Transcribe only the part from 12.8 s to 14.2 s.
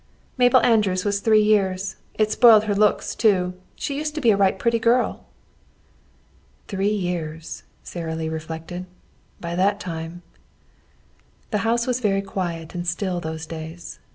still those days.